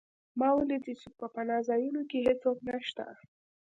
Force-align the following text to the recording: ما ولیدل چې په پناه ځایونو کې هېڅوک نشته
ما 0.39 0.49
ولیدل 0.57 0.93
چې 1.01 1.07
په 1.19 1.25
پناه 1.33 1.61
ځایونو 1.69 2.01
کې 2.09 2.25
هېڅوک 2.27 2.57
نشته 2.67 3.05